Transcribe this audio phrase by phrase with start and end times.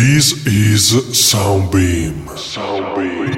[0.00, 2.26] This is Soundbeam.
[2.36, 3.34] Soundbeam.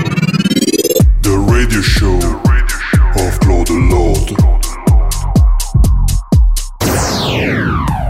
[1.23, 2.17] The radio show
[3.17, 4.37] of Claude Lord.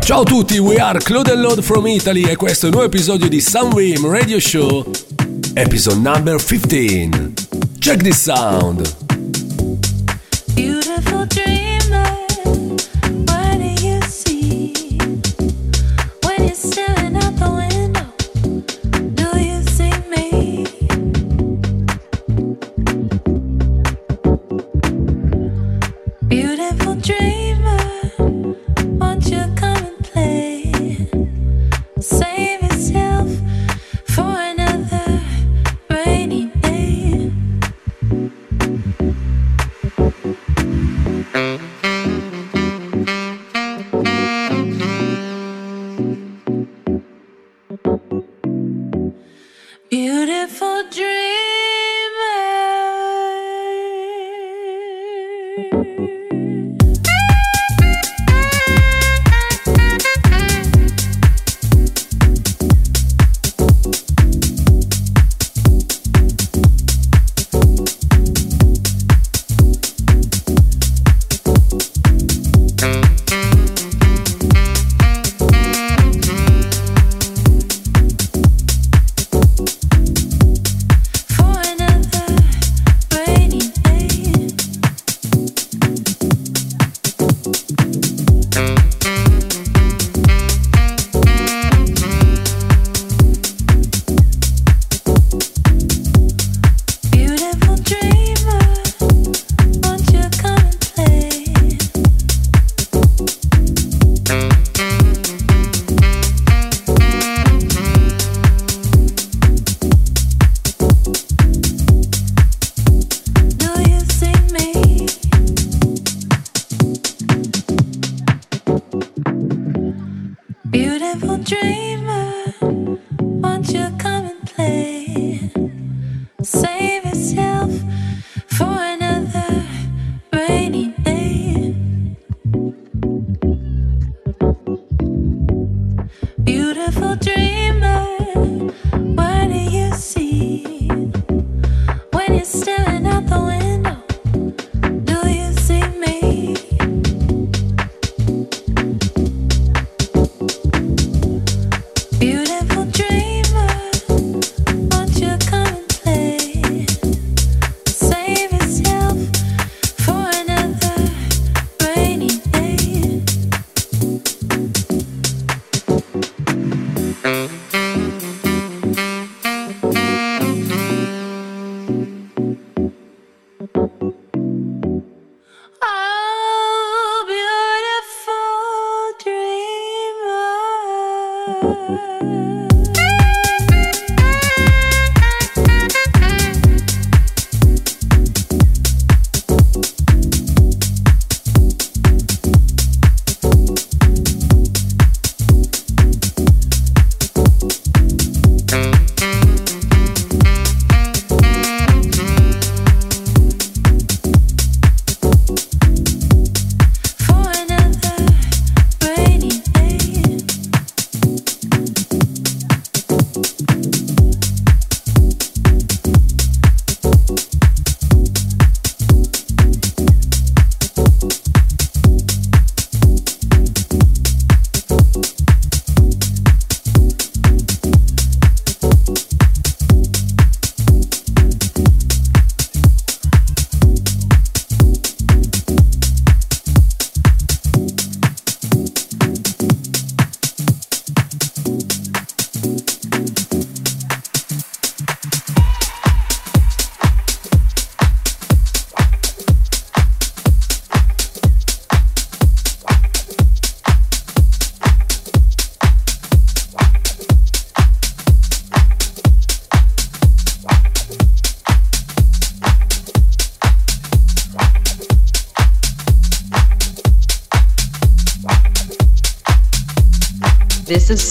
[0.02, 3.29] Ciao a tutti, we are Claude Lord from Italy e questo è un nuovo episodio
[3.29, 4.91] di Soundbeam Radio Show,
[5.55, 7.32] episode number 15.
[7.79, 9.09] Check this sound.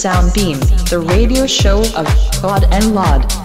[0.00, 0.58] Soundbeam,
[0.88, 2.06] the radio show of
[2.40, 3.39] God and Lod.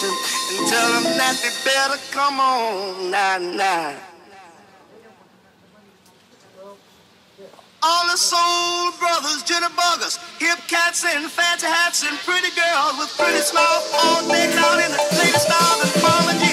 [0.00, 3.96] station and tell them that they better come on now, now.
[7.82, 13.08] All the soul brothers, jitterbuggers, Buggers, hip cats and fancy hats and pretty girls with
[13.16, 16.49] pretty smiles all decked out in the latest style and pharmacy.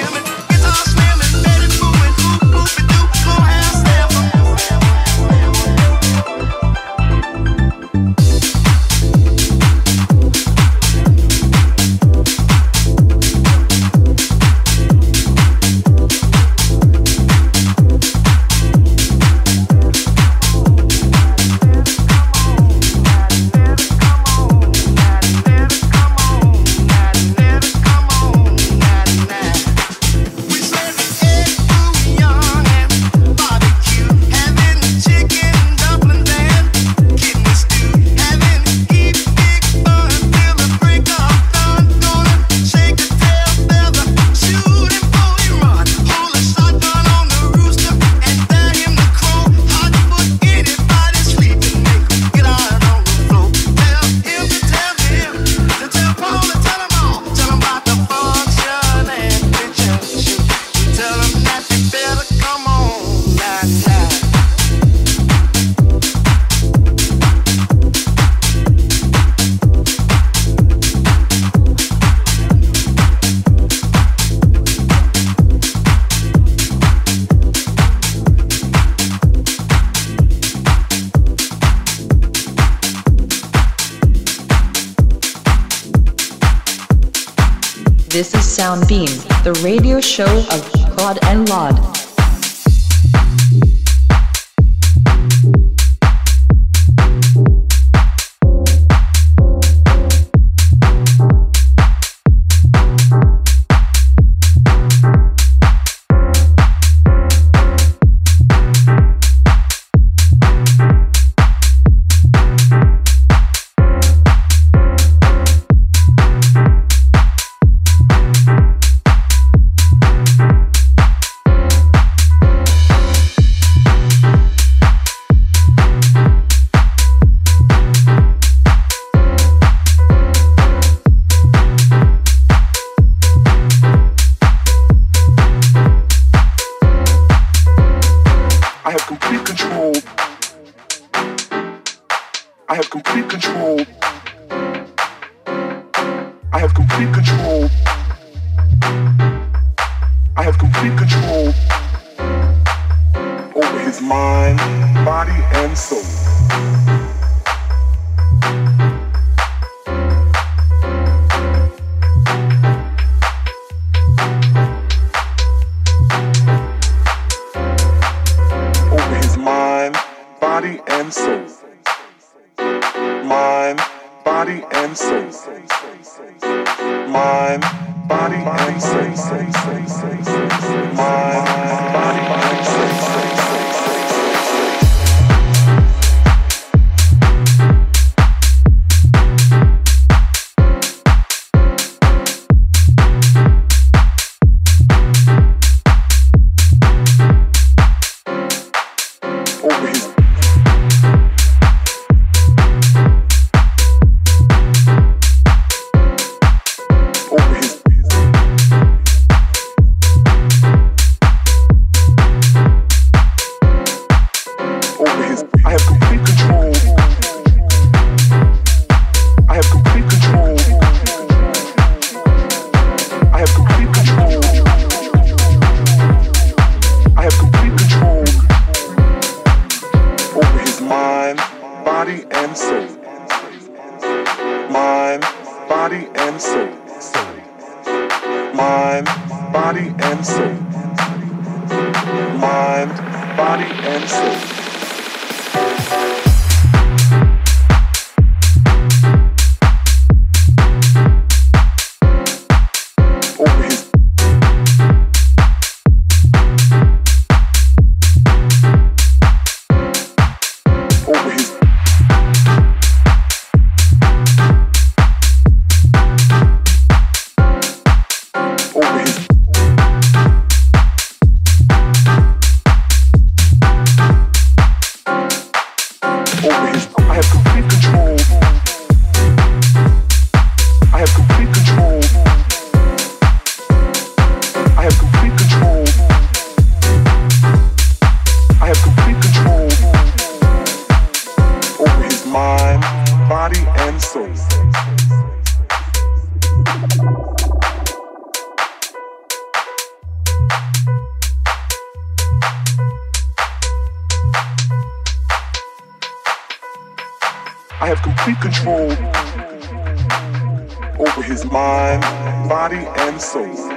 [310.99, 312.01] Over his mind,
[312.49, 313.76] body, and soul.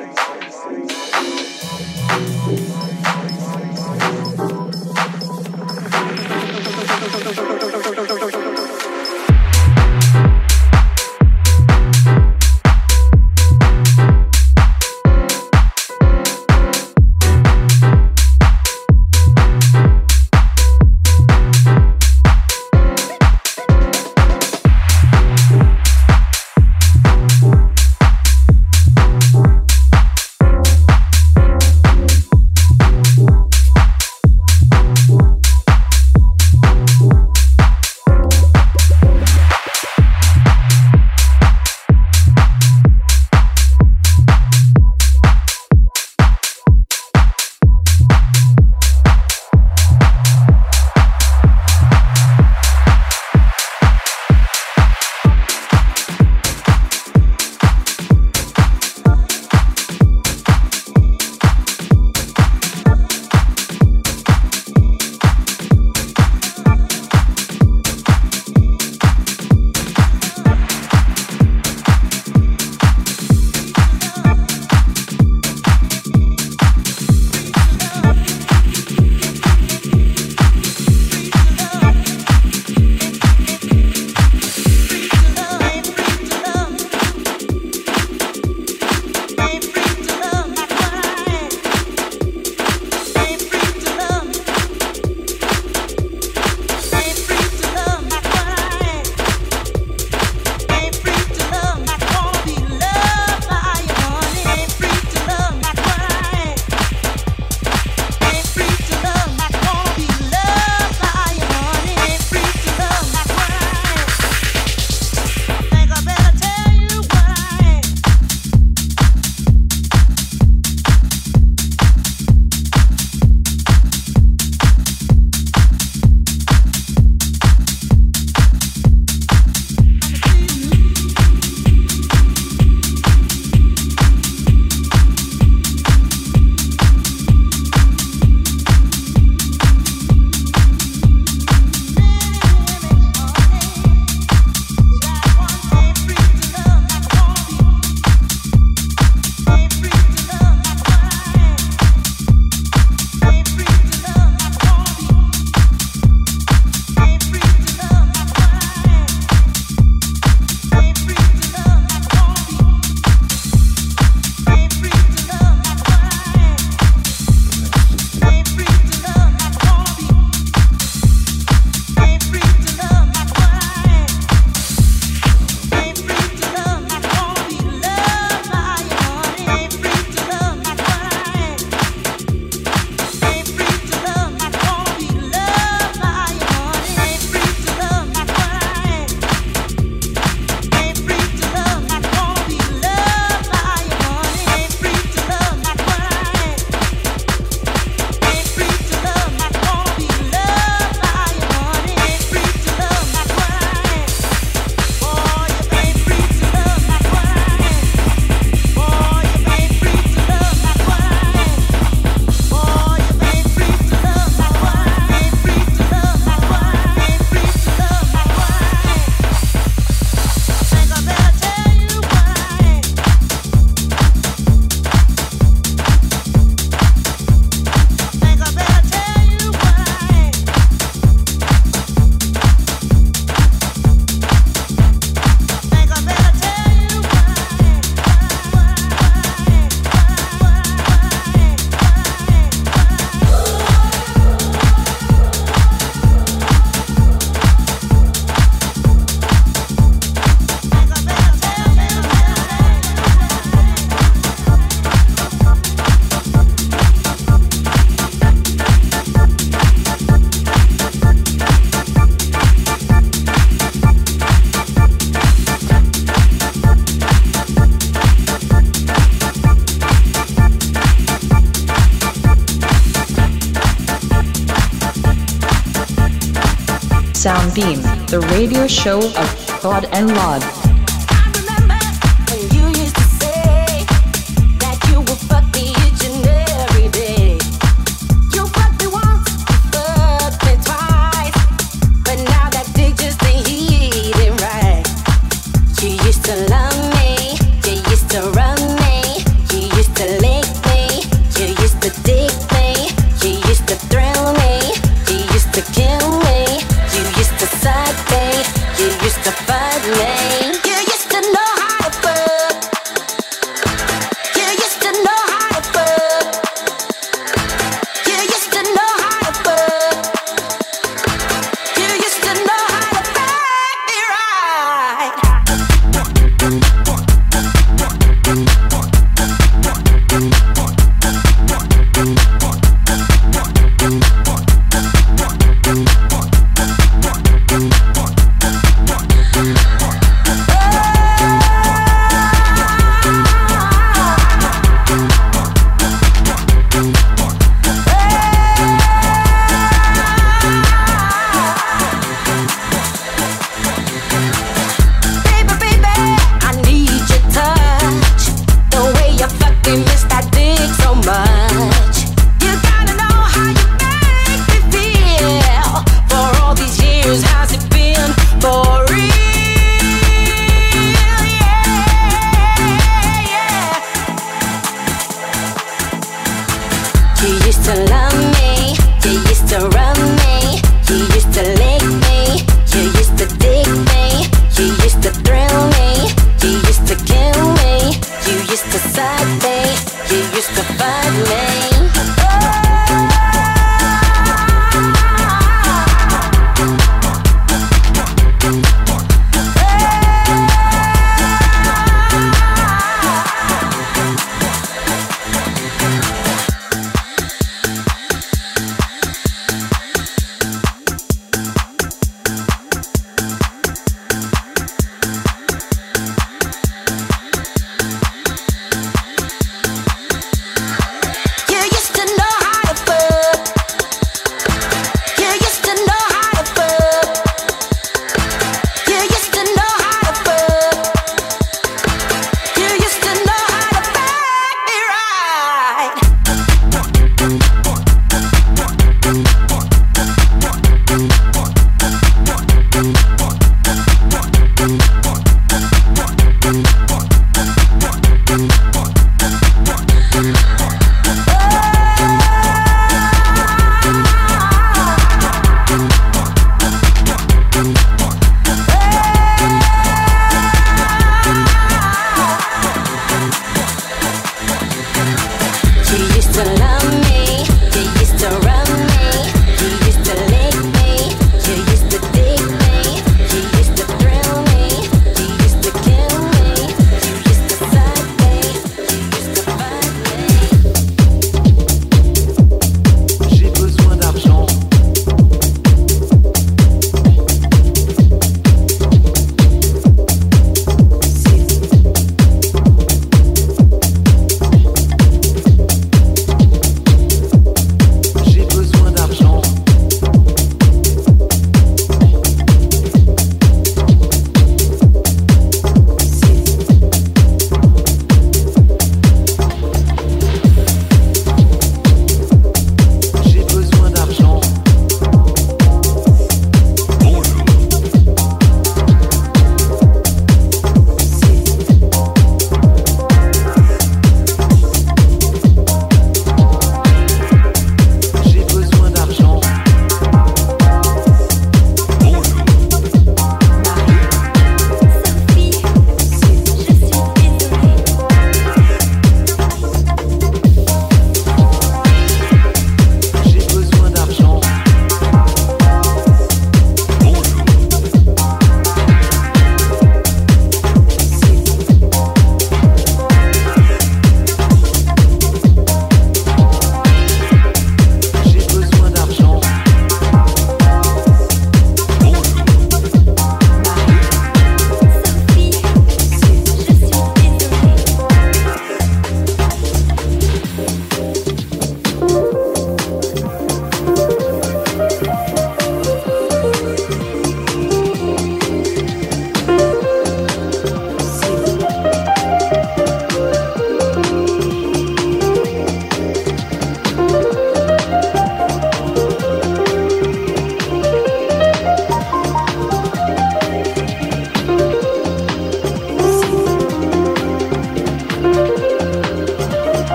[278.70, 279.28] Show of
[279.60, 280.59] Claude and Laud.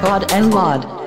[0.00, 0.99] Pod and Wad.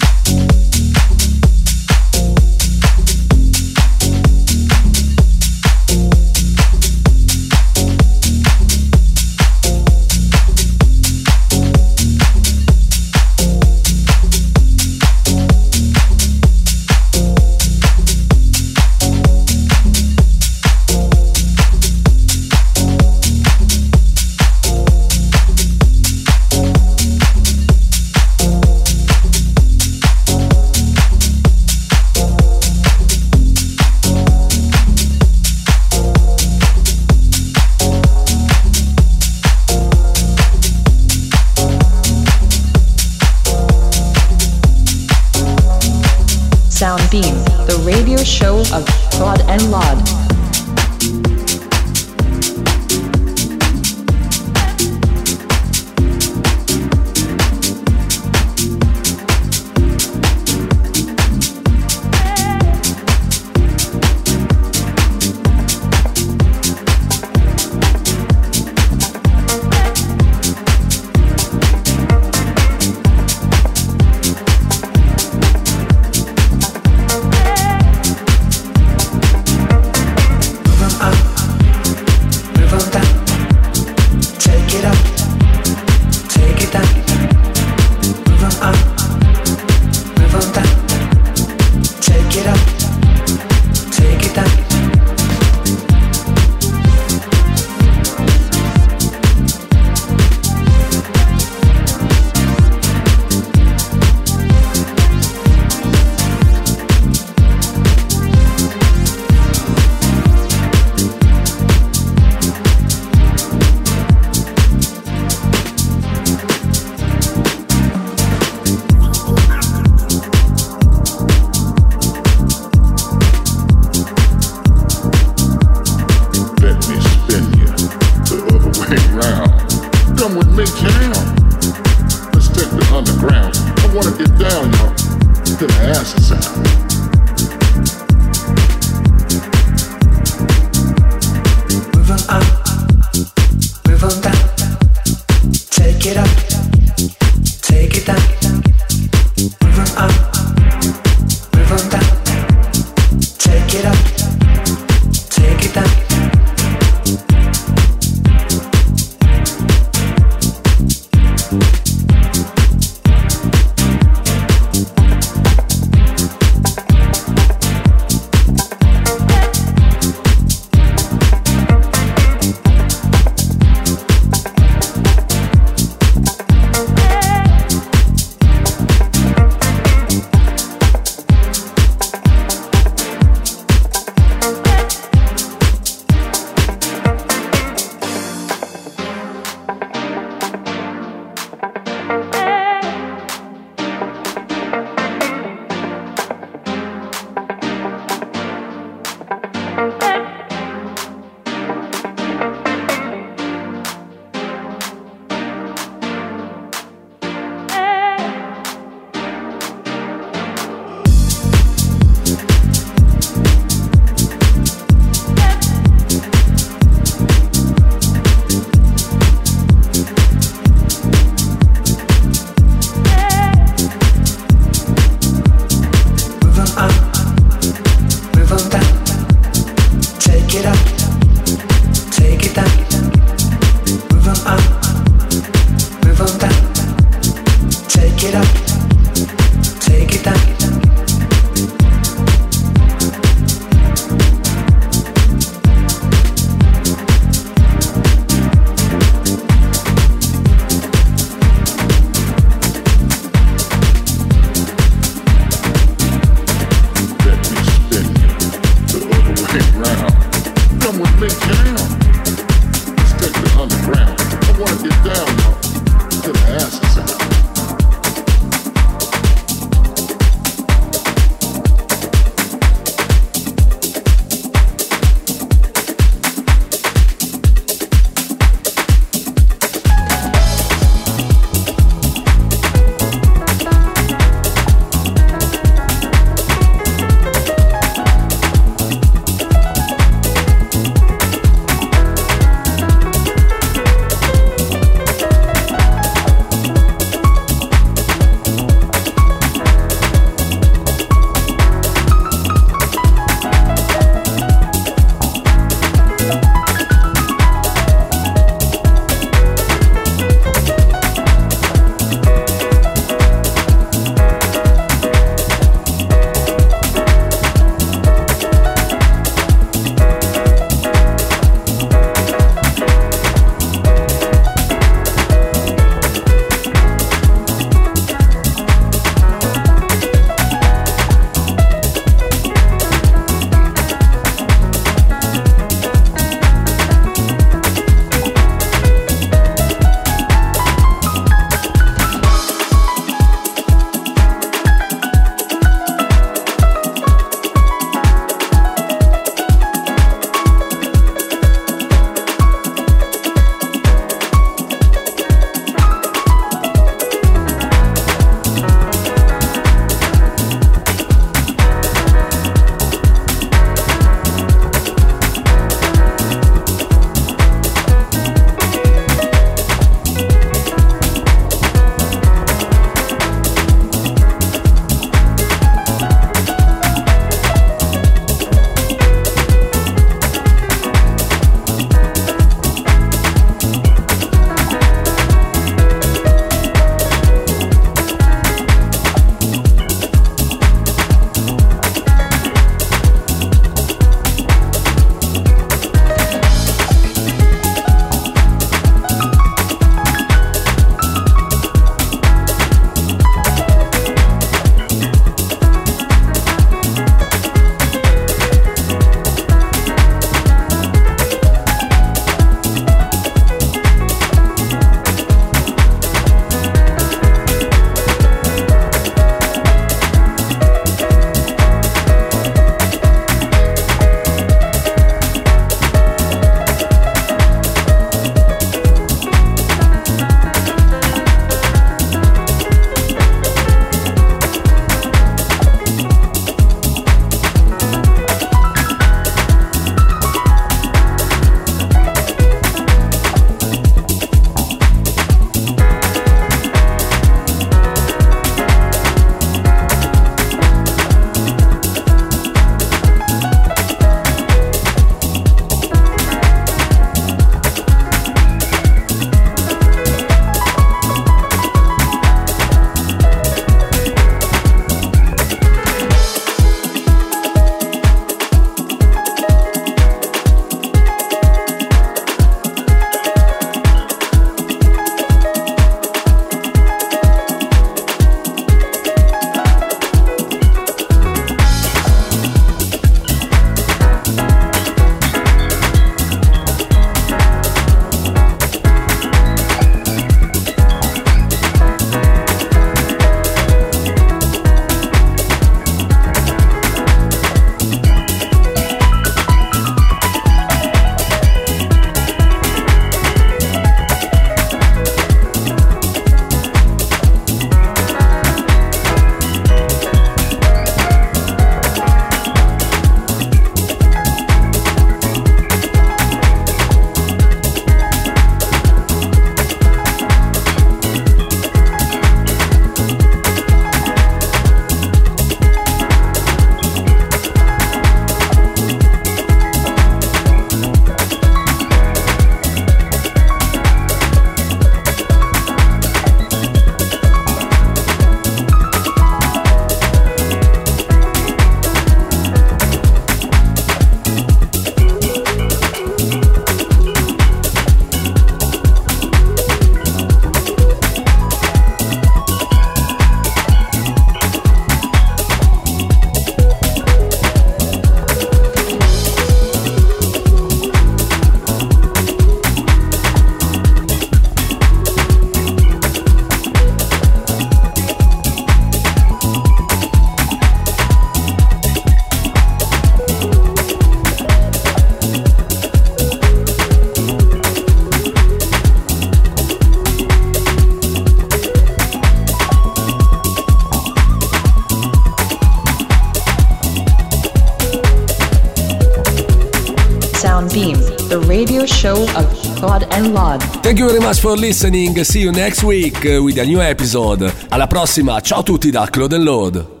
[594.41, 595.23] For listening.
[595.23, 597.53] See you next week with a new episode.
[597.69, 600.00] Alla prossima, ciao a tutti da Claude Load.